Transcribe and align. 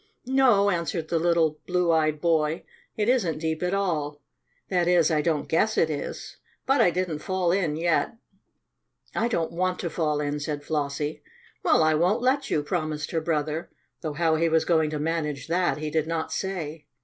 "No," 0.25 0.71
answered 0.71 1.09
the 1.09 1.19
little 1.19 1.59
blue 1.67 1.91
eyed 1.91 2.19
boy. 2.21 2.63
"It 2.97 3.07
isn't 3.07 3.37
deep 3.37 3.61
at 3.61 3.75
all. 3.75 4.19
That 4.67 4.87
is, 4.87 5.11
I 5.11 5.21
don't 5.21 5.47
guess 5.47 5.77
it 5.77 5.91
is, 5.91 6.37
but 6.65 6.81
I 6.81 6.89
didn't 6.89 7.19
fall 7.19 7.51
in 7.51 7.75
yet." 7.75 8.15
"I 9.13 9.27
don't 9.27 9.51
want 9.51 9.77
to 9.81 9.91
fall 9.91 10.19
in," 10.19 10.39
said 10.39 10.63
Flossie. 10.63 11.21
"Well, 11.61 11.83
I 11.83 11.93
won't 11.93 12.23
let 12.23 12.49
you," 12.49 12.63
promised 12.63 13.11
her 13.11 13.21
brother, 13.21 13.69
though 14.01 14.13
how 14.13 14.37
he 14.37 14.49
was 14.49 14.65
going 14.65 14.89
to 14.89 14.97
manage 14.97 15.45
that 15.49 15.77
he 15.77 15.91
did 15.91 16.07
not 16.07 16.31
say. 16.33 16.87